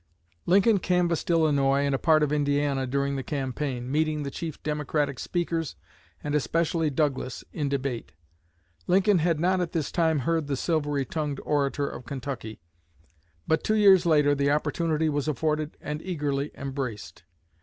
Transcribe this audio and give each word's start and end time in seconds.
Lincoln 0.47 0.79
canvassed 0.79 1.29
Illinois 1.29 1.85
and 1.85 1.93
a 1.93 1.99
part 1.99 2.23
of 2.23 2.33
Indiana 2.33 2.87
during 2.87 3.17
the 3.17 3.21
campaign, 3.21 3.91
meeting 3.91 4.23
the 4.23 4.31
chief 4.31 4.57
Democratic 4.63 5.19
speakers, 5.19 5.75
and 6.23 6.33
especially 6.33 6.89
Douglas, 6.89 7.43
in 7.53 7.69
debate. 7.69 8.11
Lincoln 8.87 9.19
had 9.19 9.39
not 9.39 9.61
at 9.61 9.73
this 9.73 9.91
time 9.91 10.21
heard 10.21 10.47
the 10.47 10.57
"silvery 10.57 11.05
tongued 11.05 11.39
orator" 11.45 11.87
of 11.87 12.07
Kentucky; 12.07 12.59
but 13.47 13.63
two 13.63 13.75
years 13.75 14.03
later 14.03 14.33
the 14.33 14.49
opportunity 14.49 15.07
was 15.07 15.27
afforded 15.27 15.77
and 15.79 16.01
eagerly 16.01 16.49
embraced. 16.55 17.21